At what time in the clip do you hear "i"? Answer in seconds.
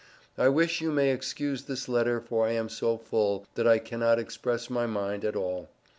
0.35-0.49, 2.47-2.53, 3.67-3.77